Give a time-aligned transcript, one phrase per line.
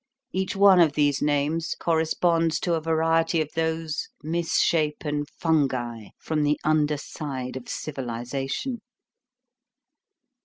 [0.33, 6.59] Each one of these names corresponds to a variety of those misshapen fungi from the
[6.63, 8.81] under side of civilization.